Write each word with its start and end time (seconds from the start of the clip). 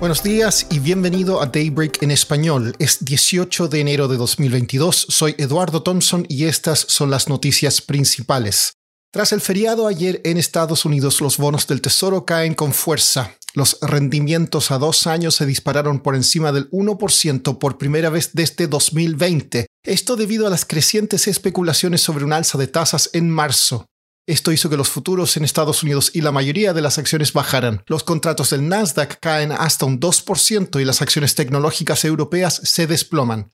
Buenos 0.00 0.22
días 0.22 0.68
y 0.70 0.78
bienvenido 0.78 1.42
a 1.42 1.46
Daybreak 1.46 2.04
en 2.04 2.12
español. 2.12 2.72
Es 2.78 3.04
18 3.04 3.66
de 3.66 3.80
enero 3.80 4.06
de 4.06 4.16
2022. 4.16 5.06
Soy 5.08 5.34
Eduardo 5.38 5.82
Thompson 5.82 6.24
y 6.28 6.44
estas 6.44 6.78
son 6.78 7.10
las 7.10 7.28
noticias 7.28 7.80
principales. 7.80 8.74
Tras 9.12 9.32
el 9.32 9.40
feriado 9.40 9.88
ayer 9.88 10.20
en 10.24 10.36
Estados 10.36 10.84
Unidos, 10.84 11.20
los 11.20 11.36
bonos 11.36 11.66
del 11.66 11.82
Tesoro 11.82 12.24
caen 12.24 12.54
con 12.54 12.72
fuerza. 12.72 13.34
Los 13.54 13.78
rendimientos 13.82 14.70
a 14.70 14.78
dos 14.78 15.08
años 15.08 15.34
se 15.34 15.46
dispararon 15.46 15.98
por 15.98 16.14
encima 16.14 16.52
del 16.52 16.70
1% 16.70 17.58
por 17.58 17.76
primera 17.76 18.08
vez 18.08 18.30
desde 18.34 18.68
2020. 18.68 19.66
Esto 19.84 20.14
debido 20.14 20.46
a 20.46 20.50
las 20.50 20.64
crecientes 20.64 21.26
especulaciones 21.26 22.02
sobre 22.02 22.24
un 22.24 22.32
alza 22.32 22.56
de 22.56 22.68
tasas 22.68 23.10
en 23.14 23.30
marzo. 23.30 23.86
Esto 24.28 24.52
hizo 24.52 24.68
que 24.68 24.76
los 24.76 24.90
futuros 24.90 25.38
en 25.38 25.44
Estados 25.44 25.82
Unidos 25.82 26.10
y 26.12 26.20
la 26.20 26.32
mayoría 26.32 26.74
de 26.74 26.82
las 26.82 26.98
acciones 26.98 27.32
bajaran. 27.32 27.82
Los 27.86 28.04
contratos 28.04 28.50
del 28.50 28.68
Nasdaq 28.68 29.18
caen 29.20 29.52
hasta 29.52 29.86
un 29.86 29.98
2% 29.98 30.78
y 30.78 30.84
las 30.84 31.00
acciones 31.00 31.34
tecnológicas 31.34 32.04
europeas 32.04 32.60
se 32.62 32.86
desploman. 32.86 33.50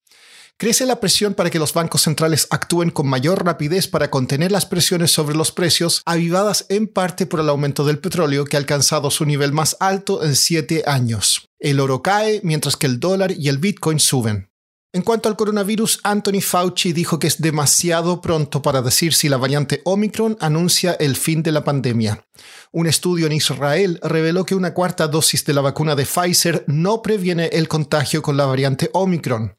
Crece 0.57 0.85
la 0.85 0.99
presión 0.99 1.35
para 1.35 1.51
que 1.51 1.61
los 1.61 1.75
bancos 1.75 2.03
centrales 2.03 2.49
actúen 2.51 2.91
con 2.91 3.07
mayor 3.07 3.45
rapidez 3.45 3.87
para 3.87 4.11
contener 4.11 4.51
las 4.51 4.67
presiones 4.67 5.13
sobre 5.13 5.37
los 5.37 5.53
precios, 5.53 6.03
avivadas 6.07 6.67
en 6.69 6.89
parte 6.89 7.27
por 7.27 7.39
el 7.39 7.51
aumento 7.51 7.85
del 7.85 8.01
petróleo 8.01 8.45
que 8.45 8.57
ha 8.57 8.59
alcanzado 8.59 9.13
su 9.13 9.25
nivel 9.27 9.53
más 9.53 9.77
alto 9.79 10.25
en 10.25 10.35
siete 10.35 10.83
años. 10.89 11.49
El 11.61 11.79
oro 11.79 12.03
cae 12.03 12.41
mientras 12.43 12.77
que 12.77 12.87
el 12.87 12.99
dólar 12.99 13.31
y 13.31 13.49
el 13.49 13.59
Bitcoin 13.59 14.01
suben. 14.01 14.51
En 14.95 15.03
cuanto 15.03 15.29
al 15.29 15.35
coronavirus, 15.35 15.99
Anthony 16.05 16.41
Fauci 16.41 16.93
dijo 16.93 17.19
que 17.19 17.27
es 17.27 17.43
demasiado 17.43 18.21
pronto 18.21 18.63
para 18.63 18.81
decir 18.81 19.13
si 19.13 19.29
la 19.29 19.37
variante 19.37 19.83
Omicron 19.85 20.37
anuncia 20.39 20.93
el 20.93 21.17
fin 21.17 21.43
de 21.43 21.51
la 21.51 21.65
pandemia. 21.65 22.25
Un 22.73 22.87
estudio 22.87 23.27
en 23.27 23.33
Israel 23.33 24.01
reveló 24.03 24.45
que 24.45 24.55
una 24.55 24.75
cuarta 24.75 25.07
dosis 25.07 25.45
de 25.45 25.55
la 25.55 25.61
vacuna 25.61 25.95
de 25.95 26.07
Pfizer 26.07 26.65
no 26.67 27.03
previene 27.03 27.47
el 27.47 27.69
contagio 27.69 28.23
con 28.23 28.37
la 28.37 28.47
variante 28.47 28.91
Omicron. 28.93 29.57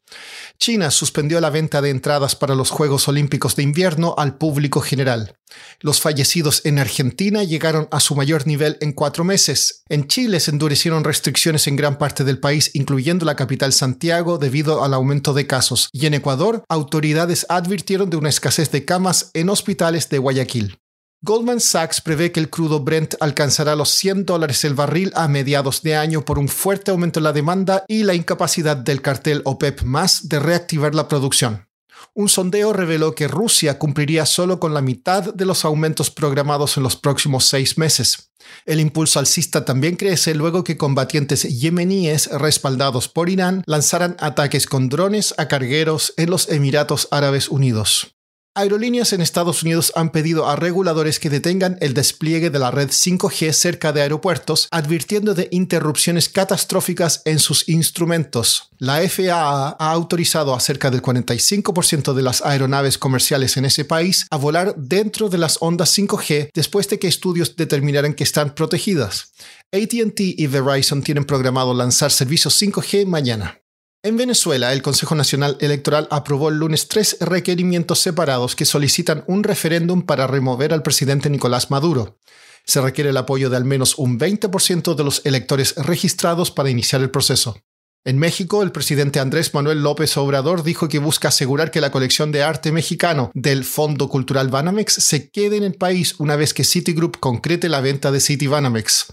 China 0.58 0.90
suspendió 0.90 1.40
la 1.40 1.50
venta 1.50 1.80
de 1.80 1.90
entradas 1.90 2.36
para 2.36 2.54
los 2.54 2.70
Juegos 2.70 3.08
Olímpicos 3.08 3.56
de 3.56 3.62
Invierno 3.62 4.14
al 4.18 4.36
público 4.36 4.80
general. 4.80 5.36
Los 5.80 6.00
fallecidos 6.00 6.62
en 6.64 6.78
Argentina 6.78 7.44
llegaron 7.44 7.88
a 7.90 8.00
su 8.00 8.14
mayor 8.14 8.46
nivel 8.46 8.76
en 8.80 8.92
cuatro 8.92 9.24
meses. 9.24 9.82
En 9.88 10.08
Chile 10.08 10.40
se 10.40 10.50
endurecieron 10.50 11.04
restricciones 11.04 11.66
en 11.66 11.76
gran 11.76 11.98
parte 11.98 12.24
del 12.24 12.38
país, 12.38 12.70
incluyendo 12.74 13.24
la 13.24 13.36
capital 13.36 13.72
Santiago, 13.72 14.38
debido 14.38 14.84
al 14.84 14.94
aumento 14.94 15.34
de 15.34 15.46
casos. 15.46 15.88
Y 15.92 16.06
en 16.06 16.14
Ecuador, 16.14 16.64
autoridades 16.68 17.46
advirtieron 17.48 18.10
de 18.10 18.16
una 18.16 18.28
escasez 18.28 18.70
de 18.70 18.84
camas 18.84 19.30
en 19.34 19.48
hospitales 19.48 20.08
de 20.08 20.18
Guayaquil. 20.18 20.78
Goldman 21.22 21.60
Sachs 21.60 22.00
prevé 22.00 22.30
que 22.30 22.40
el 22.40 22.50
crudo 22.50 22.80
Brent 22.80 23.14
alcanzará 23.20 23.74
los 23.74 23.90
100 23.90 24.26
dólares 24.26 24.64
el 24.64 24.74
barril 24.74 25.12
a 25.14 25.28
mediados 25.28 25.82
de 25.82 25.96
año 25.96 26.24
por 26.24 26.38
un 26.38 26.46
fuerte 26.46 26.90
aumento 26.90 27.20
en 27.20 27.24
la 27.24 27.32
demanda 27.32 27.84
y 27.88 28.04
la 28.04 28.14
incapacidad 28.14 28.76
del 28.76 29.02
cartel 29.02 29.40
OPEP 29.44 29.82
más 29.82 30.28
de 30.28 30.38
reactivar 30.38 30.94
la 30.94 31.08
producción. 31.08 31.66
Un 32.14 32.28
sondeo 32.28 32.72
reveló 32.72 33.14
que 33.14 33.28
Rusia 33.28 33.78
cumpliría 33.78 34.24
solo 34.26 34.60
con 34.60 34.72
la 34.72 34.82
mitad 34.82 35.34
de 35.34 35.44
los 35.46 35.64
aumentos 35.64 36.10
programados 36.10 36.76
en 36.76 36.82
los 36.82 36.96
próximos 36.96 37.46
seis 37.46 37.76
meses. 37.76 38.30
El 38.64 38.80
impulso 38.80 39.18
alcista 39.18 39.64
también 39.64 39.96
crece 39.96 40.34
luego 40.34 40.64
que 40.64 40.76
combatientes 40.76 41.42
yemeníes 41.42 42.28
respaldados 42.28 43.08
por 43.08 43.28
Irán 43.28 43.62
lanzaran 43.66 44.16
ataques 44.20 44.66
con 44.66 44.88
drones 44.88 45.34
a 45.38 45.48
cargueros 45.48 46.14
en 46.16 46.30
los 46.30 46.48
Emiratos 46.48 47.08
Árabes 47.10 47.48
Unidos. 47.48 48.15
Aerolíneas 48.56 49.12
en 49.12 49.20
Estados 49.20 49.62
Unidos 49.62 49.92
han 49.96 50.08
pedido 50.08 50.48
a 50.48 50.56
reguladores 50.56 51.20
que 51.20 51.28
detengan 51.28 51.76
el 51.82 51.92
despliegue 51.92 52.48
de 52.48 52.58
la 52.58 52.70
red 52.70 52.88
5G 52.88 53.52
cerca 53.52 53.92
de 53.92 54.00
aeropuertos, 54.00 54.66
advirtiendo 54.70 55.34
de 55.34 55.48
interrupciones 55.50 56.30
catastróficas 56.30 57.20
en 57.26 57.38
sus 57.38 57.68
instrumentos. 57.68 58.70
La 58.78 59.06
FAA 59.06 59.76
ha 59.78 59.92
autorizado 59.92 60.54
a 60.54 60.60
cerca 60.60 60.90
del 60.90 61.02
45% 61.02 62.14
de 62.14 62.22
las 62.22 62.40
aeronaves 62.40 62.96
comerciales 62.96 63.58
en 63.58 63.66
ese 63.66 63.84
país 63.84 64.26
a 64.30 64.38
volar 64.38 64.74
dentro 64.78 65.28
de 65.28 65.36
las 65.36 65.58
ondas 65.60 65.94
5G 65.98 66.48
después 66.54 66.88
de 66.88 66.98
que 66.98 67.08
estudios 67.08 67.56
determinaran 67.56 68.14
que 68.14 68.24
están 68.24 68.54
protegidas. 68.54 69.32
ATT 69.70 70.18
y 70.18 70.46
Verizon 70.46 71.02
tienen 71.02 71.26
programado 71.26 71.74
lanzar 71.74 72.10
servicios 72.10 72.58
5G 72.62 73.04
mañana. 73.04 73.60
En 74.06 74.16
Venezuela, 74.16 74.72
el 74.72 74.82
Consejo 74.82 75.16
Nacional 75.16 75.56
Electoral 75.58 76.06
aprobó 76.12 76.48
el 76.48 76.58
lunes 76.58 76.86
tres 76.86 77.16
requerimientos 77.18 77.98
separados 77.98 78.54
que 78.54 78.64
solicitan 78.64 79.24
un 79.26 79.42
referéndum 79.42 80.02
para 80.02 80.28
remover 80.28 80.72
al 80.72 80.84
presidente 80.84 81.28
Nicolás 81.28 81.72
Maduro. 81.72 82.16
Se 82.64 82.80
requiere 82.80 83.10
el 83.10 83.16
apoyo 83.16 83.50
de 83.50 83.56
al 83.56 83.64
menos 83.64 83.98
un 83.98 84.16
20% 84.16 84.94
de 84.94 85.02
los 85.02 85.26
electores 85.26 85.74
registrados 85.74 86.52
para 86.52 86.70
iniciar 86.70 87.02
el 87.02 87.10
proceso. 87.10 87.56
En 88.04 88.16
México, 88.16 88.62
el 88.62 88.70
presidente 88.70 89.18
Andrés 89.18 89.52
Manuel 89.52 89.82
López 89.82 90.16
Obrador 90.16 90.62
dijo 90.62 90.88
que 90.88 91.00
busca 91.00 91.26
asegurar 91.26 91.72
que 91.72 91.80
la 91.80 91.90
colección 91.90 92.30
de 92.30 92.44
arte 92.44 92.70
mexicano 92.70 93.32
del 93.34 93.64
Fondo 93.64 94.08
Cultural 94.08 94.46
Banamex 94.46 94.92
se 94.92 95.30
quede 95.30 95.56
en 95.56 95.64
el 95.64 95.74
país 95.74 96.14
una 96.20 96.36
vez 96.36 96.54
que 96.54 96.62
Citigroup 96.62 97.18
concrete 97.18 97.68
la 97.68 97.80
venta 97.80 98.12
de 98.12 98.20
City 98.20 98.46
Banamex. 98.46 99.08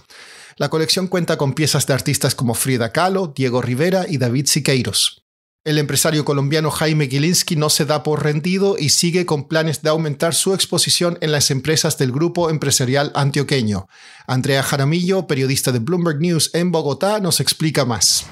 La 0.58 0.70
colección 0.70 1.08
cuenta 1.08 1.38
con 1.38 1.54
piezas 1.54 1.88
de 1.88 1.94
artistas 1.94 2.36
como 2.36 2.54
Frida 2.54 2.92
Kahlo, 2.92 3.34
Diego 3.36 3.62
Rivera 3.62 4.06
y 4.08 4.18
David 4.18 4.46
Siqueiros. 4.48 5.24
El 5.66 5.78
empresario 5.78 6.26
colombiano 6.26 6.70
Jaime 6.72 7.08
Gilinski 7.08 7.56
no 7.56 7.70
se 7.70 7.86
da 7.86 8.04
por 8.04 8.22
rendido 8.22 8.76
y 8.78 8.90
sigue 8.90 9.26
con 9.26 9.48
planes 9.48 9.82
de 9.82 9.90
aumentar 9.90 10.34
su 10.34 10.54
exposición 10.54 11.18
en 11.22 11.32
las 11.32 11.52
empresas 11.52 11.98
del 11.98 12.12
grupo 12.12 12.50
empresarial 12.50 13.14
antioqueño. 13.16 13.88
Andrea 14.28 14.62
Jaramillo, 14.62 15.26
periodista 15.26 15.72
de 15.72 15.80
Bloomberg 15.80 16.20
News 16.20 16.54
en 16.54 16.74
Bogotá, 16.74 17.22
nos 17.22 17.40
explica 17.40 17.86
más. 17.86 18.26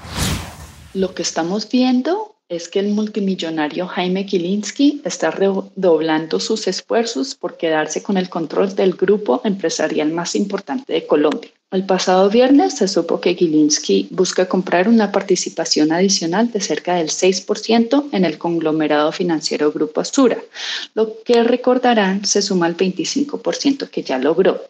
Lo 0.92 1.14
que 1.14 1.22
estamos 1.22 1.70
viendo 1.70 2.36
es 2.50 2.68
que 2.68 2.80
el 2.80 2.88
multimillonario 2.88 3.86
Jaime 3.86 4.24
Gilinski 4.24 5.00
está 5.06 5.30
redoblando 5.30 6.38
sus 6.38 6.68
esfuerzos 6.68 7.34
por 7.34 7.56
quedarse 7.56 8.02
con 8.02 8.18
el 8.18 8.28
control 8.28 8.76
del 8.76 8.92
grupo 8.92 9.40
empresarial 9.44 10.12
más 10.12 10.34
importante 10.36 10.92
de 10.92 11.06
Colombia. 11.06 11.50
El 11.72 11.86
pasado 11.86 12.28
viernes 12.28 12.74
se 12.74 12.86
supo 12.86 13.18
que 13.18 13.34
Gilinski 13.34 14.08
busca 14.10 14.46
comprar 14.46 14.90
una 14.90 15.10
participación 15.10 15.90
adicional 15.90 16.52
de 16.52 16.60
cerca 16.60 16.96
del 16.96 17.08
6% 17.08 18.10
en 18.12 18.26
el 18.26 18.36
conglomerado 18.36 19.10
financiero 19.10 19.72
Grupo 19.72 20.02
Asura, 20.02 20.36
lo 20.92 21.22
que 21.22 21.42
recordarán 21.42 22.26
se 22.26 22.42
suma 22.42 22.66
al 22.66 22.76
25% 22.76 23.88
que 23.88 24.02
ya 24.02 24.18
logró. 24.18 24.60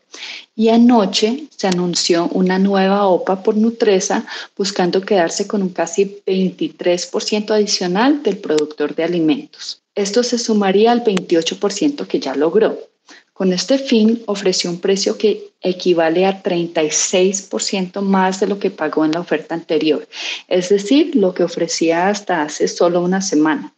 Y 0.55 0.69
anoche 0.69 1.49
se 1.51 1.67
anunció 1.67 2.29
una 2.29 2.61
nueva 2.61 3.09
OPA 3.09 3.43
por 3.43 3.57
Nutresa 3.57 4.25
buscando 4.57 5.01
quedarse 5.01 5.49
con 5.49 5.61
un 5.61 5.71
casi 5.71 6.23
23% 6.25 7.51
adicional 7.51 8.23
del 8.23 8.37
productor 8.37 8.95
de 8.95 9.03
alimentos. 9.03 9.83
Esto 9.97 10.23
se 10.23 10.39
sumaría 10.39 10.93
al 10.93 11.03
28% 11.03 12.07
que 12.07 12.21
ya 12.21 12.37
logró. 12.37 12.92
Con 13.33 13.53
este 13.53 13.79
fin, 13.79 14.23
ofreció 14.27 14.71
un 14.71 14.81
precio 14.81 15.17
que 15.17 15.53
equivale 15.63 16.27
a 16.27 16.43
36% 16.43 18.03
más 18.03 18.41
de 18.41 18.47
lo 18.47 18.59
que 18.59 18.71
pagó 18.71 19.05
en 19.05 19.13
la 19.13 19.21
oferta 19.21 19.55
anterior, 19.55 20.07
es 20.49 20.69
decir, 20.69 21.17
lo 21.17 21.33
que 21.33 21.45
ofrecía 21.45 22.09
hasta 22.09 22.43
hace 22.43 22.69
solo 22.69 23.01
una 23.01 23.23
semana. 23.23 23.73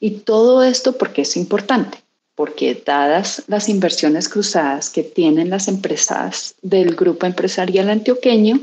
Y 0.00 0.10
todo 0.10 0.62
esto 0.62 0.96
porque 0.96 1.22
es 1.22 1.36
importante, 1.36 1.98
porque 2.34 2.80
dadas 2.84 3.42
las 3.46 3.68
inversiones 3.68 4.28
cruzadas 4.28 4.90
que 4.90 5.02
tienen 5.02 5.50
las 5.50 5.68
empresas 5.68 6.54
del 6.62 6.94
grupo 6.94 7.26
empresarial 7.26 7.90
antioqueño, 7.90 8.58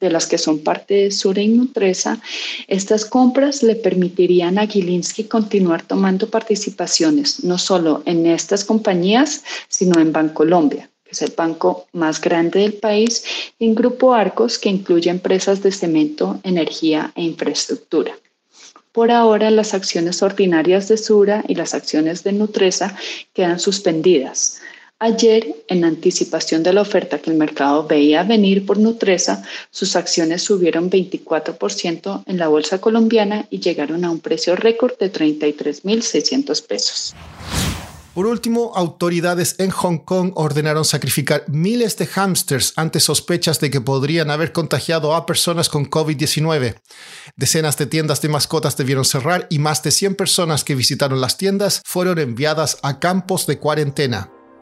de 0.00 0.10
las 0.10 0.26
que 0.26 0.38
son 0.38 0.60
parte 0.60 0.94
de 0.94 1.10
Sura 1.10 1.42
y 1.42 1.48
Nutresa, 1.48 2.20
estas 2.66 3.04
compras 3.04 3.62
le 3.62 3.74
permitirían 3.74 4.58
a 4.58 4.66
Gilinski 4.66 5.24
continuar 5.24 5.82
tomando 5.82 6.28
participaciones 6.28 7.44
no 7.44 7.58
solo 7.58 8.02
en 8.06 8.26
estas 8.26 8.64
compañías, 8.64 9.42
sino 9.68 10.00
en 10.00 10.12
Bancolombia, 10.12 10.90
que 11.04 11.10
es 11.12 11.22
el 11.22 11.32
banco 11.36 11.86
más 11.92 12.20
grande 12.20 12.60
del 12.60 12.74
país, 12.74 13.24
y 13.58 13.66
en 13.66 13.74
Grupo 13.74 14.14
Arcos, 14.14 14.58
que 14.58 14.68
incluye 14.68 15.10
empresas 15.10 15.62
de 15.62 15.72
cemento, 15.72 16.40
energía 16.44 17.12
e 17.14 17.22
infraestructura. 17.22 18.16
Por 18.92 19.10
ahora, 19.10 19.50
las 19.50 19.74
acciones 19.74 20.22
ordinarias 20.22 20.88
de 20.88 20.96
Sura 20.96 21.44
y 21.46 21.54
las 21.54 21.74
acciones 21.74 22.24
de 22.24 22.32
Nutresa 22.32 22.96
quedan 23.32 23.60
suspendidas. 23.60 24.60
Ayer, 25.00 25.64
en 25.68 25.84
anticipación 25.84 26.64
de 26.64 26.72
la 26.72 26.80
oferta 26.80 27.20
que 27.20 27.30
el 27.30 27.36
mercado 27.36 27.86
veía 27.86 28.24
venir 28.24 28.66
por 28.66 28.78
Nutresa, 28.78 29.44
sus 29.70 29.94
acciones 29.94 30.42
subieron 30.42 30.90
24% 30.90 32.24
en 32.26 32.36
la 32.36 32.48
bolsa 32.48 32.80
colombiana 32.80 33.46
y 33.48 33.60
llegaron 33.60 34.04
a 34.04 34.10
un 34.10 34.18
precio 34.18 34.56
récord 34.56 34.98
de 34.98 35.12
33.600 35.12 36.66
pesos. 36.66 37.14
Por 38.12 38.26
último, 38.26 38.72
autoridades 38.74 39.54
en 39.58 39.70
Hong 39.70 39.98
Kong 39.98 40.32
ordenaron 40.34 40.84
sacrificar 40.84 41.44
miles 41.46 41.96
de 41.96 42.06
hámsters 42.06 42.72
ante 42.74 42.98
sospechas 42.98 43.60
de 43.60 43.70
que 43.70 43.80
podrían 43.80 44.32
haber 44.32 44.50
contagiado 44.50 45.14
a 45.14 45.26
personas 45.26 45.68
con 45.68 45.88
COVID-19. 45.88 46.74
Decenas 47.36 47.76
de 47.76 47.86
tiendas 47.86 48.20
de 48.20 48.30
mascotas 48.30 48.76
debieron 48.76 49.04
cerrar 49.04 49.46
y 49.48 49.60
más 49.60 49.84
de 49.84 49.92
100 49.92 50.16
personas 50.16 50.64
que 50.64 50.74
visitaron 50.74 51.20
las 51.20 51.36
tiendas 51.36 51.82
fueron 51.84 52.18
enviadas 52.18 52.78
a 52.82 52.98
campos 52.98 53.46
de 53.46 53.60
cuarentena. 53.60 54.32